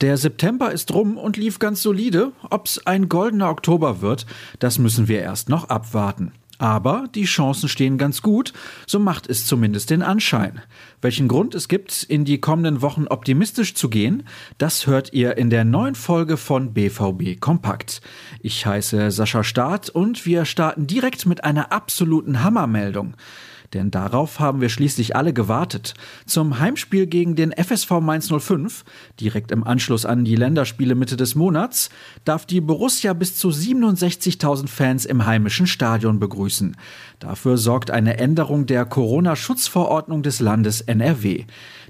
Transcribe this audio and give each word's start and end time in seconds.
Der 0.00 0.16
September 0.16 0.70
ist 0.70 0.94
rum 0.94 1.16
und 1.16 1.36
lief 1.36 1.58
ganz 1.58 1.82
solide. 1.82 2.30
Ob's 2.50 2.86
ein 2.86 3.08
goldener 3.08 3.50
Oktober 3.50 4.00
wird, 4.00 4.26
das 4.60 4.78
müssen 4.78 5.08
wir 5.08 5.20
erst 5.20 5.48
noch 5.48 5.70
abwarten. 5.70 6.30
Aber 6.58 7.08
die 7.12 7.24
Chancen 7.24 7.68
stehen 7.68 7.98
ganz 7.98 8.22
gut, 8.22 8.52
so 8.86 9.00
macht 9.00 9.28
es 9.28 9.44
zumindest 9.44 9.90
den 9.90 10.02
Anschein. 10.02 10.60
Welchen 11.02 11.26
Grund 11.26 11.56
es 11.56 11.66
gibt, 11.66 12.04
in 12.04 12.24
die 12.24 12.40
kommenden 12.40 12.80
Wochen 12.80 13.08
optimistisch 13.08 13.74
zu 13.74 13.88
gehen, 13.88 14.22
das 14.56 14.86
hört 14.86 15.12
ihr 15.12 15.36
in 15.36 15.50
der 15.50 15.64
neuen 15.64 15.96
Folge 15.96 16.36
von 16.36 16.74
BVB 16.74 17.40
Kompakt. 17.40 18.00
Ich 18.40 18.66
heiße 18.66 19.10
Sascha 19.10 19.42
Staat 19.42 19.90
und 19.90 20.26
wir 20.26 20.44
starten 20.44 20.86
direkt 20.86 21.26
mit 21.26 21.42
einer 21.42 21.72
absoluten 21.72 22.44
Hammermeldung. 22.44 23.14
Denn 23.74 23.90
darauf 23.90 24.40
haben 24.40 24.62
wir 24.62 24.70
schließlich 24.70 25.14
alle 25.14 25.34
gewartet. 25.34 25.92
Zum 26.24 26.58
Heimspiel 26.58 27.06
gegen 27.06 27.36
den 27.36 27.52
FSV 27.52 28.00
Mainz 28.00 28.32
05, 28.32 28.84
direkt 29.20 29.52
im 29.52 29.62
Anschluss 29.62 30.06
an 30.06 30.24
die 30.24 30.36
Länderspiele 30.36 30.94
Mitte 30.94 31.18
des 31.18 31.34
Monats, 31.34 31.90
darf 32.24 32.46
die 32.46 32.62
Borussia 32.62 33.12
bis 33.12 33.36
zu 33.36 33.50
67.000 33.50 34.68
Fans 34.68 35.04
im 35.04 35.26
heimischen 35.26 35.66
Stadion 35.66 36.18
begrüßen. 36.18 36.76
Dafür 37.18 37.58
sorgt 37.58 37.90
eine 37.90 38.18
Änderung 38.18 38.64
der 38.64 38.86
Corona-Schutzverordnung 38.86 40.22
des 40.22 40.40
Landes 40.40 40.80
NRW. 40.80 41.44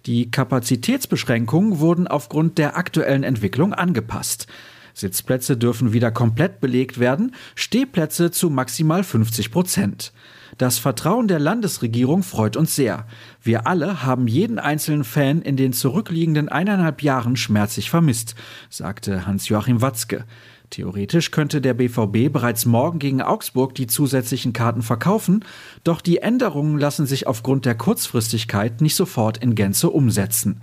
Die 0.07 0.31
Kapazitätsbeschränkungen 0.31 1.79
wurden 1.79 2.09
aufgrund 2.09 2.59
der 2.59 2.77
aktuellen 2.77 3.23
Entwicklung 3.23 3.73
angepasst. 3.73 4.49
Sitzplätze 4.99 5.57
dürfen 5.57 5.93
wieder 5.93 6.11
komplett 6.11 6.61
belegt 6.61 6.99
werden, 6.99 7.35
Stehplätze 7.55 8.31
zu 8.31 8.51
maximal 8.51 9.05
50 9.05 9.51
Prozent. 9.51 10.13
Das 10.57 10.79
Vertrauen 10.79 11.29
der 11.29 11.39
Landesregierung 11.39 12.25
freut 12.25 12.57
uns 12.57 12.75
sehr. 12.75 13.07
Wir 13.41 13.67
alle 13.69 14.03
haben 14.03 14.27
jeden 14.27 14.59
einzelnen 14.59 15.05
Fan 15.05 15.41
in 15.43 15.57
den 15.57 15.73
zurückliegenden 15.73 16.49
eineinhalb 16.49 17.03
Jahren 17.03 17.37
schmerzlich 17.37 17.91
vermisst, 17.91 18.35
sagte 18.71 19.25
Hans-Joachim 19.27 19.83
Watzke. 19.83 20.25
Theoretisch 20.71 21.31
könnte 21.31 21.61
der 21.61 21.75
BVB 21.75 22.31
bereits 22.31 22.67
morgen 22.67 22.99
gegen 22.99 23.23
Augsburg 23.23 23.75
die 23.75 23.87
zusätzlichen 23.87 24.53
Karten 24.53 24.83
verkaufen, 24.83 25.45
doch 25.85 26.01
die 26.01 26.19
Änderungen 26.19 26.79
lassen 26.79 27.07
sich 27.07 27.27
aufgrund 27.27 27.65
der 27.65 27.75
Kurzfristigkeit 27.75 28.81
nicht 28.81 28.95
sofort 28.95 29.39
in 29.39 29.55
Gänze 29.55 29.89
umsetzen. 29.89 30.61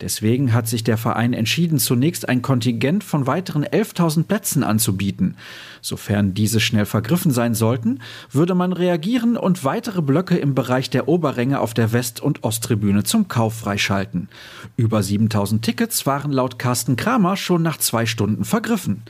Deswegen 0.00 0.52
hat 0.52 0.68
sich 0.68 0.84
der 0.84 0.96
Verein 0.96 1.32
entschieden, 1.32 1.78
zunächst 1.78 2.28
ein 2.28 2.42
Kontingent 2.42 3.04
von 3.04 3.26
weiteren 3.26 3.64
11.000 3.64 4.24
Plätzen 4.24 4.62
anzubieten. 4.62 5.36
Sofern 5.80 6.34
diese 6.34 6.60
schnell 6.60 6.86
vergriffen 6.86 7.30
sein 7.30 7.54
sollten, 7.54 8.00
würde 8.30 8.54
man 8.54 8.72
reagieren 8.72 9.36
und 9.36 9.64
weitere 9.64 10.02
Blöcke 10.02 10.36
im 10.36 10.54
Bereich 10.54 10.90
der 10.90 11.08
Oberränge 11.08 11.60
auf 11.60 11.74
der 11.74 11.92
West- 11.92 12.20
und 12.20 12.44
Osttribüne 12.44 13.04
zum 13.04 13.28
Kauf 13.28 13.54
freischalten. 13.54 14.28
Über 14.76 15.00
7.000 15.00 15.60
Tickets 15.60 16.06
waren 16.06 16.32
laut 16.32 16.58
Carsten 16.58 16.96
Kramer 16.96 17.36
schon 17.36 17.62
nach 17.62 17.78
zwei 17.78 18.06
Stunden 18.06 18.44
vergriffen. 18.44 19.02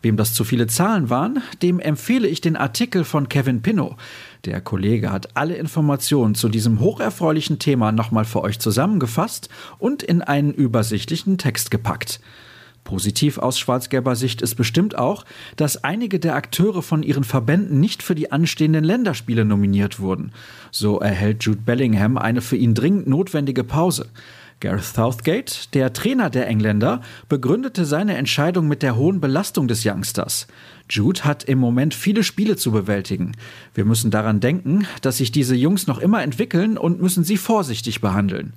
Wem 0.00 0.16
das 0.16 0.32
zu 0.32 0.44
viele 0.44 0.68
Zahlen 0.68 1.10
waren, 1.10 1.42
dem 1.60 1.80
empfehle 1.80 2.28
ich 2.28 2.40
den 2.40 2.56
Artikel 2.56 3.02
von 3.02 3.28
Kevin 3.28 3.62
Pinnow. 3.62 3.96
Der 4.44 4.60
Kollege 4.60 5.10
hat 5.10 5.36
alle 5.36 5.56
Informationen 5.56 6.36
zu 6.36 6.48
diesem 6.48 6.78
hocherfreulichen 6.78 7.58
Thema 7.58 7.90
nochmal 7.90 8.24
für 8.24 8.42
euch 8.42 8.60
zusammengefasst 8.60 9.48
und 9.78 10.04
in 10.04 10.22
einen 10.22 10.52
übersichtlichen 10.52 11.36
Text 11.36 11.72
gepackt. 11.72 12.20
Positiv 12.88 13.36
aus 13.36 13.58
schwarz-gelber 13.58 14.16
Sicht 14.16 14.40
ist 14.40 14.54
bestimmt 14.54 14.96
auch, 14.96 15.26
dass 15.56 15.84
einige 15.84 16.18
der 16.18 16.36
Akteure 16.36 16.82
von 16.82 17.02
ihren 17.02 17.22
Verbänden 17.22 17.80
nicht 17.80 18.02
für 18.02 18.14
die 18.14 18.32
anstehenden 18.32 18.82
Länderspiele 18.82 19.44
nominiert 19.44 20.00
wurden. 20.00 20.32
So 20.70 20.98
erhält 20.98 21.44
Jude 21.44 21.60
Bellingham 21.60 22.16
eine 22.16 22.40
für 22.40 22.56
ihn 22.56 22.72
dringend 22.72 23.06
notwendige 23.06 23.62
Pause. 23.62 24.06
Gareth 24.60 24.84
Southgate, 24.84 25.74
der 25.74 25.92
Trainer 25.92 26.30
der 26.30 26.48
Engländer, 26.48 27.02
begründete 27.28 27.84
seine 27.84 28.16
Entscheidung 28.16 28.68
mit 28.68 28.82
der 28.82 28.96
hohen 28.96 29.20
Belastung 29.20 29.68
des 29.68 29.84
Youngsters. 29.84 30.46
Jude 30.88 31.24
hat 31.24 31.44
im 31.44 31.58
Moment 31.58 31.92
viele 31.92 32.24
Spiele 32.24 32.56
zu 32.56 32.72
bewältigen. 32.72 33.32
Wir 33.74 33.84
müssen 33.84 34.10
daran 34.10 34.40
denken, 34.40 34.86
dass 35.02 35.18
sich 35.18 35.30
diese 35.30 35.54
Jungs 35.54 35.88
noch 35.88 35.98
immer 35.98 36.22
entwickeln 36.22 36.78
und 36.78 37.02
müssen 37.02 37.22
sie 37.22 37.36
vorsichtig 37.36 38.00
behandeln. 38.00 38.54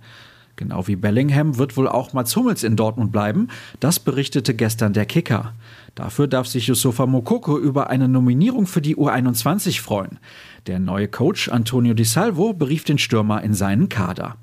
Genau 0.56 0.88
wie 0.88 0.96
Bellingham 0.96 1.58
wird 1.58 1.78
wohl 1.78 1.88
auch 1.88 2.14
Mats 2.14 2.36
Hummels 2.36 2.64
in 2.64 2.76
Dortmund 2.76 3.12
bleiben. 3.12 3.48
Das 3.80 4.00
berichtete 4.00 4.54
gestern 4.54 4.94
der 4.94 5.06
Kicker. 5.06 5.54
Dafür 5.96 6.28
darf 6.28 6.48
sich 6.48 6.68
Yusufa 6.68 7.06
Mokoko 7.06 7.58
über 7.58 7.90
eine 7.90 8.08
Nominierung 8.08 8.68
für 8.68 8.82
die 8.82 8.96
U21 8.96 9.82
freuen. 9.82 10.20
Der 10.68 10.80
neue 10.80 11.08
Coach 11.08 11.50
Antonio 11.50 11.94
Di 11.94 12.04
Salvo 12.04 12.54
berief 12.54 12.84
den 12.84 12.98
Stürmer 12.98 13.44
in 13.44 13.54
seinen 13.54 13.90
Kader. 13.90 14.38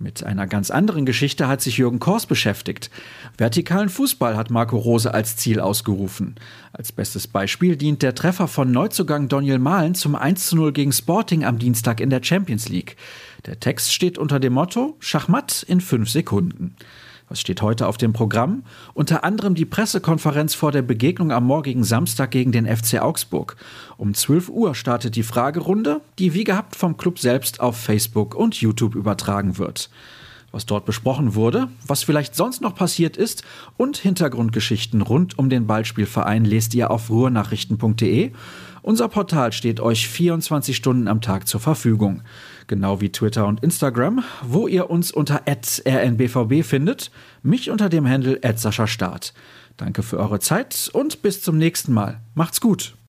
Mit 0.00 0.24
einer 0.24 0.48
ganz 0.48 0.70
anderen 0.72 1.06
Geschichte 1.06 1.46
hat 1.46 1.60
sich 1.60 1.78
Jürgen 1.78 2.00
Kors 2.00 2.26
beschäftigt. 2.26 2.90
Vertikalen 3.38 3.88
Fußball 3.88 4.36
hat 4.36 4.50
Marco 4.50 4.76
Rose 4.76 5.14
als 5.14 5.36
Ziel 5.36 5.60
ausgerufen. 5.60 6.34
Als 6.72 6.90
bestes 6.90 7.28
Beispiel 7.28 7.76
dient 7.76 8.02
der 8.02 8.16
Treffer 8.16 8.48
von 8.48 8.72
Neuzugang 8.72 9.28
Daniel 9.28 9.60
Mahlen 9.60 9.94
zum 9.94 10.16
1 10.16 10.48
zu 10.48 10.56
0 10.56 10.72
gegen 10.72 10.92
Sporting 10.92 11.44
am 11.44 11.60
Dienstag 11.60 12.00
in 12.00 12.10
der 12.10 12.22
Champions 12.24 12.68
League. 12.68 12.96
Der 13.46 13.60
Text 13.60 13.92
steht 13.92 14.16
unter 14.16 14.40
dem 14.40 14.54
Motto 14.54 14.96
Schachmatt 15.00 15.62
in 15.64 15.80
fünf 15.80 16.08
Sekunden. 16.08 16.76
Was 17.28 17.40
steht 17.40 17.62
heute 17.62 17.86
auf 17.86 17.96
dem 17.96 18.12
Programm? 18.12 18.64
Unter 18.92 19.24
anderem 19.24 19.54
die 19.54 19.64
Pressekonferenz 19.64 20.54
vor 20.54 20.72
der 20.72 20.82
Begegnung 20.82 21.32
am 21.32 21.46
morgigen 21.46 21.84
Samstag 21.84 22.30
gegen 22.30 22.52
den 22.52 22.66
FC 22.66 23.00
Augsburg. 23.00 23.56
Um 23.96 24.14
12 24.14 24.48
Uhr 24.48 24.74
startet 24.74 25.16
die 25.16 25.22
Fragerunde, 25.22 26.00
die 26.18 26.34
wie 26.34 26.44
gehabt 26.44 26.76
vom 26.76 26.96
Club 26.96 27.18
selbst 27.18 27.60
auf 27.60 27.76
Facebook 27.76 28.34
und 28.34 28.60
YouTube 28.60 28.94
übertragen 28.94 29.58
wird. 29.58 29.90
Was 30.54 30.66
dort 30.66 30.84
besprochen 30.84 31.34
wurde, 31.34 31.66
was 31.84 32.04
vielleicht 32.04 32.36
sonst 32.36 32.60
noch 32.60 32.76
passiert 32.76 33.16
ist 33.16 33.42
und 33.76 33.96
Hintergrundgeschichten 33.96 35.02
rund 35.02 35.36
um 35.36 35.50
den 35.50 35.66
Ballspielverein 35.66 36.44
lest 36.44 36.74
ihr 36.74 36.92
auf 36.92 37.10
ruhrnachrichten.de 37.10 38.30
unser 38.82 39.08
Portal 39.08 39.50
steht 39.52 39.80
euch 39.80 40.06
24 40.06 40.76
Stunden 40.76 41.08
am 41.08 41.22
Tag 41.22 41.48
zur 41.48 41.58
Verfügung. 41.58 42.22
Genau 42.68 43.00
wie 43.00 43.10
Twitter 43.10 43.46
und 43.46 43.64
Instagram, 43.64 44.22
wo 44.42 44.68
ihr 44.68 44.90
uns 44.90 45.10
unter 45.10 45.40
rnbvb 45.48 46.62
findet, 46.62 47.10
mich 47.42 47.70
unter 47.70 47.88
dem 47.88 48.06
Handle 48.06 48.38
Start. 48.86 49.34
Danke 49.76 50.04
für 50.04 50.18
eure 50.18 50.38
Zeit 50.38 50.88
und 50.92 51.22
bis 51.22 51.42
zum 51.42 51.58
nächsten 51.58 51.92
Mal. 51.92 52.20
Macht's 52.34 52.60
gut. 52.60 52.94